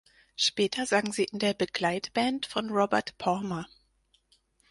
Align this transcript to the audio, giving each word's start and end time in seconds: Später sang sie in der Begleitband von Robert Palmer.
Später 0.35 0.87
sang 0.87 1.13
sie 1.13 1.25
in 1.25 1.37
der 1.37 1.53
Begleitband 1.53 2.47
von 2.47 2.71
Robert 2.71 3.15
Palmer. 3.19 3.67